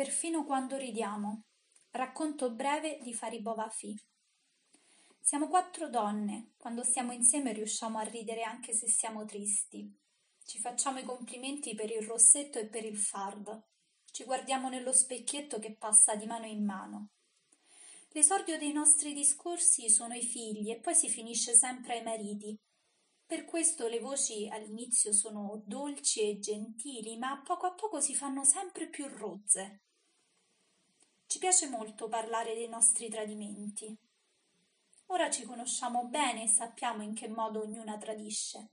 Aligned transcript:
Perfino 0.00 0.46
quando 0.46 0.78
ridiamo. 0.78 1.42
Racconto 1.90 2.50
breve 2.52 3.00
di 3.02 3.12
Faribo 3.12 3.54
Fi. 3.68 3.94
Siamo 5.20 5.46
quattro 5.46 5.90
donne, 5.90 6.52
quando 6.56 6.82
stiamo 6.84 7.12
insieme 7.12 7.52
riusciamo 7.52 7.98
a 7.98 8.04
ridere 8.04 8.42
anche 8.42 8.72
se 8.72 8.88
siamo 8.88 9.26
tristi. 9.26 9.94
Ci 10.42 10.58
facciamo 10.58 11.00
i 11.00 11.04
complimenti 11.04 11.74
per 11.74 11.90
il 11.90 12.00
rossetto 12.00 12.58
e 12.58 12.66
per 12.66 12.86
il 12.86 12.96
fardo. 12.96 13.66
Ci 14.10 14.24
guardiamo 14.24 14.70
nello 14.70 14.94
specchietto 14.94 15.58
che 15.58 15.76
passa 15.76 16.14
di 16.14 16.24
mano 16.24 16.46
in 16.46 16.64
mano. 16.64 17.10
L'esordio 18.12 18.56
dei 18.56 18.72
nostri 18.72 19.12
discorsi 19.12 19.90
sono 19.90 20.14
i 20.14 20.22
figli 20.22 20.70
e 20.70 20.80
poi 20.80 20.94
si 20.94 21.10
finisce 21.10 21.54
sempre 21.54 21.98
ai 21.98 22.02
mariti, 22.02 22.58
per 23.30 23.44
questo 23.44 23.86
le 23.86 24.00
voci 24.00 24.48
all'inizio 24.50 25.12
sono 25.12 25.62
dolci 25.64 26.22
e 26.22 26.40
gentili, 26.40 27.16
ma 27.16 27.30
a 27.30 27.40
poco 27.40 27.66
a 27.66 27.74
poco 27.74 28.00
si 28.00 28.12
fanno 28.12 28.42
sempre 28.42 28.88
più 28.88 29.06
rozze. 29.06 29.82
Ci 31.30 31.38
piace 31.38 31.68
molto 31.68 32.08
parlare 32.08 32.54
dei 32.54 32.66
nostri 32.66 33.08
tradimenti. 33.08 33.96
Ora 35.06 35.30
ci 35.30 35.44
conosciamo 35.44 36.06
bene 36.06 36.42
e 36.42 36.48
sappiamo 36.48 37.04
in 37.04 37.14
che 37.14 37.28
modo 37.28 37.60
ognuna 37.60 37.96
tradisce. 37.98 38.70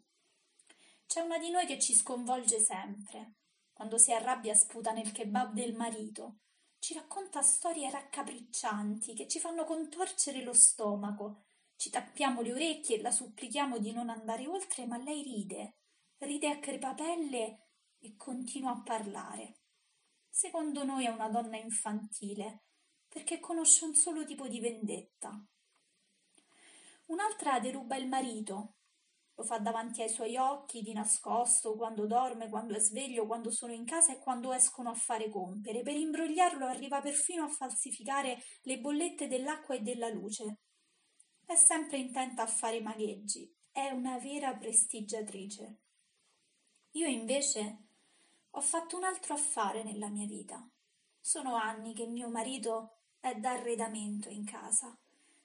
C'è 1.05 1.21
una 1.21 1.37
di 1.37 1.51
noi 1.51 1.67
che 1.67 1.77
ci 1.77 1.93
sconvolge 1.93 2.59
sempre. 2.59 3.33
Quando 3.73 3.99
si 3.99 4.11
arrabbia 4.11 4.55
sputa 4.55 4.91
nel 4.91 5.11
kebab 5.11 5.53
del 5.53 5.75
marito. 5.75 6.37
Ci 6.79 6.95
racconta 6.95 7.43
storie 7.43 7.91
raccapriccianti 7.91 9.13
che 9.13 9.27
ci 9.27 9.37
fanno 9.37 9.63
contorcere 9.63 10.41
lo 10.41 10.53
stomaco 10.53 11.43
ci 11.75 11.91
tappiamo 11.91 12.41
le 12.41 12.53
orecchie 12.53 12.97
e 12.97 13.01
la 13.01 13.11
supplichiamo 13.11 13.77
di 13.77 13.91
non 13.91 14.09
andare 14.09 14.47
oltre, 14.47 14.87
ma 14.87 14.97
lei 14.97 15.21
ride, 15.21 15.75
ride 16.17 16.49
a 16.49 16.57
crepapelle 16.57 17.67
e 17.99 18.15
continua 18.15 18.71
a 18.71 18.81
parlare. 18.81 19.66
Secondo 20.39 20.83
noi 20.83 21.05
è 21.05 21.09
una 21.09 21.29
donna 21.29 21.57
infantile, 21.57 22.65
perché 23.07 23.39
conosce 23.39 23.85
un 23.85 23.95
solo 23.95 24.23
tipo 24.23 24.47
di 24.47 24.59
vendetta. 24.59 25.43
Un'altra 27.05 27.59
deruba 27.59 27.95
il 27.95 28.07
marito, 28.07 28.75
lo 29.33 29.43
fa 29.43 29.57
davanti 29.57 30.03
ai 30.03 30.09
suoi 30.09 30.37
occhi, 30.37 30.83
di 30.83 30.93
nascosto, 30.93 31.75
quando 31.75 32.05
dorme, 32.05 32.49
quando 32.49 32.75
è 32.75 32.79
sveglio, 32.79 33.25
quando 33.25 33.49
sono 33.49 33.73
in 33.73 33.83
casa 33.83 34.13
e 34.13 34.19
quando 34.19 34.53
escono 34.53 34.91
a 34.91 34.93
fare 34.93 35.27
compere. 35.31 35.81
Per 35.81 35.95
imbrogliarlo 35.95 36.67
arriva 36.67 37.01
perfino 37.01 37.45
a 37.45 37.49
falsificare 37.49 38.37
le 38.61 38.79
bollette 38.79 39.27
dell'acqua 39.27 39.73
e 39.73 39.81
della 39.81 40.09
luce. 40.09 40.59
È 41.43 41.55
sempre 41.55 41.97
intenta 41.97 42.43
a 42.43 42.47
fare 42.47 42.79
magheggi, 42.79 43.51
è 43.71 43.89
una 43.89 44.19
vera 44.19 44.55
prestigiatrice. 44.55 45.79
Io 46.91 47.07
invece 47.07 47.86
ho 48.51 48.61
fatto 48.61 48.97
un 48.97 49.03
altro 49.03 49.33
affare 49.33 49.83
nella 49.83 50.09
mia 50.09 50.25
vita. 50.25 50.67
Sono 51.19 51.55
anni 51.55 51.93
che 51.93 52.05
mio 52.07 52.29
marito 52.29 52.97
è 53.19 53.35
d'arredamento 53.35 54.29
in 54.29 54.45
casa, 54.45 54.97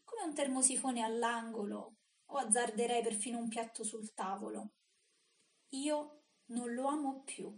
come 0.04 0.22
un 0.22 0.34
termosifone 0.34 1.02
all'angolo 1.02 1.94
o 2.26 2.36
azzarderei 2.36 3.02
perfino 3.02 3.38
un 3.38 3.48
piatto 3.48 3.84
sul 3.84 4.14
tavolo. 4.14 4.70
Io 5.70 6.22
non 6.46 6.72
lo 6.72 6.86
amo 6.86 7.22
più. 7.24 7.52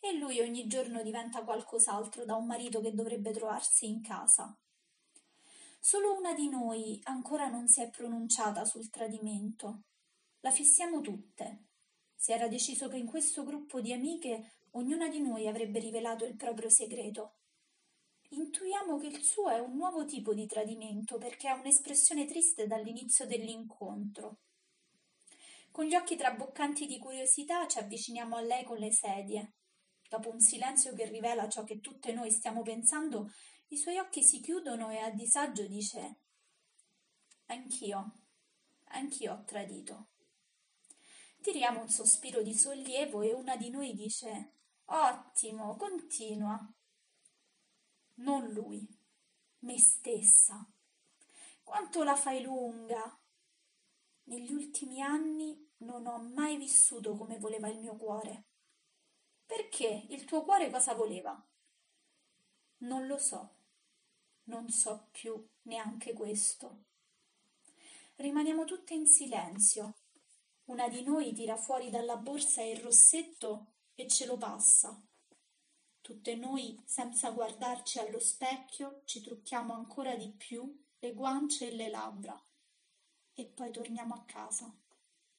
E 0.00 0.12
lui 0.12 0.40
ogni 0.40 0.66
giorno 0.66 1.02
diventa 1.02 1.42
qualcos'altro 1.42 2.24
da 2.24 2.36
un 2.36 2.46
marito 2.46 2.80
che 2.80 2.94
dovrebbe 2.94 3.32
trovarsi 3.32 3.86
in 3.88 4.00
casa. 4.00 4.56
Solo 5.80 6.16
una 6.16 6.34
di 6.34 6.48
noi 6.48 7.00
ancora 7.04 7.48
non 7.48 7.68
si 7.68 7.80
è 7.82 7.90
pronunciata 7.90 8.64
sul 8.64 8.90
tradimento. 8.90 9.82
La 10.40 10.50
fissiamo 10.50 11.00
tutte. 11.00 11.67
Si 12.20 12.32
era 12.32 12.48
deciso 12.48 12.88
che 12.88 12.96
in 12.96 13.06
questo 13.06 13.44
gruppo 13.44 13.80
di 13.80 13.92
amiche 13.92 14.54
ognuna 14.72 15.08
di 15.08 15.20
noi 15.20 15.46
avrebbe 15.46 15.78
rivelato 15.78 16.24
il 16.24 16.34
proprio 16.34 16.68
segreto. 16.68 17.34
Intuiamo 18.30 18.98
che 18.98 19.06
il 19.06 19.22
suo 19.22 19.48
è 19.48 19.60
un 19.60 19.76
nuovo 19.76 20.04
tipo 20.04 20.34
di 20.34 20.44
tradimento 20.44 21.16
perché 21.16 21.46
ha 21.46 21.54
un'espressione 21.54 22.26
triste 22.26 22.66
dall'inizio 22.66 23.24
dell'incontro. 23.24 24.38
Con 25.70 25.84
gli 25.84 25.94
occhi 25.94 26.16
traboccanti 26.16 26.86
di 26.86 26.98
curiosità 26.98 27.68
ci 27.68 27.78
avviciniamo 27.78 28.34
a 28.34 28.40
lei 28.40 28.64
con 28.64 28.78
le 28.78 28.90
sedie. 28.92 29.52
Dopo 30.08 30.28
un 30.28 30.40
silenzio 30.40 30.94
che 30.94 31.08
rivela 31.08 31.48
ciò 31.48 31.62
che 31.62 31.78
tutte 31.78 32.12
noi 32.12 32.32
stiamo 32.32 32.62
pensando, 32.62 33.30
i 33.68 33.76
suoi 33.76 33.98
occhi 33.98 34.24
si 34.24 34.40
chiudono 34.40 34.90
e 34.90 34.98
a 34.98 35.10
disagio 35.10 35.68
dice 35.68 36.16
Anch'io, 37.46 38.12
anch'io 38.86 39.34
ho 39.34 39.44
tradito. 39.44 40.08
Tiriamo 41.40 41.80
un 41.80 41.88
sospiro 41.88 42.42
di 42.42 42.54
sollievo 42.54 43.22
e 43.22 43.32
una 43.32 43.56
di 43.56 43.70
noi 43.70 43.94
dice 43.94 44.52
Ottimo, 44.86 45.76
continua. 45.76 46.58
Non 48.14 48.48
lui, 48.48 48.86
me 49.60 49.78
stessa. 49.78 50.66
Quanto 51.62 52.02
la 52.02 52.16
fai 52.16 52.42
lunga? 52.42 53.18
Negli 54.24 54.52
ultimi 54.52 55.00
anni 55.00 55.70
non 55.78 56.06
ho 56.06 56.18
mai 56.18 56.56
vissuto 56.56 57.16
come 57.16 57.38
voleva 57.38 57.68
il 57.68 57.78
mio 57.78 57.96
cuore. 57.96 58.46
Perché? 59.46 60.06
Il 60.08 60.24
tuo 60.24 60.44
cuore 60.44 60.70
cosa 60.70 60.94
voleva? 60.94 61.40
Non 62.78 63.06
lo 63.06 63.18
so 63.18 63.56
non 64.48 64.68
so 64.68 65.08
più 65.10 65.46
neanche 65.62 66.12
questo. 66.12 66.84
Rimaniamo 68.16 68.64
tutte 68.64 68.94
in 68.94 69.06
silenzio. 69.06 69.94
Una 70.68 70.86
di 70.88 71.02
noi 71.02 71.32
tira 71.32 71.56
fuori 71.56 71.88
dalla 71.88 72.16
borsa 72.16 72.62
il 72.62 72.76
rossetto 72.80 73.72
e 73.94 74.06
ce 74.06 74.26
lo 74.26 74.36
passa. 74.36 75.02
Tutte 76.02 76.36
noi, 76.36 76.78
senza 76.84 77.30
guardarci 77.30 77.98
allo 77.98 78.18
specchio, 78.18 79.00
ci 79.04 79.22
trucchiamo 79.22 79.72
ancora 79.72 80.14
di 80.14 80.30
più 80.30 80.84
le 80.98 81.14
guance 81.14 81.68
e 81.68 81.74
le 81.74 81.88
labbra 81.88 82.38
e 83.32 83.46
poi 83.46 83.70
torniamo 83.70 84.14
a 84.14 84.24
casa. 84.26 84.70